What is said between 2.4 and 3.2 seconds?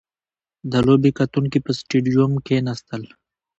کښېناستل.